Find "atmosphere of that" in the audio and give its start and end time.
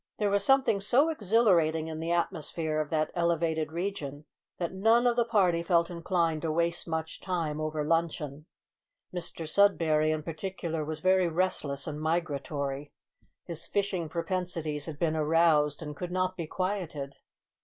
2.11-3.11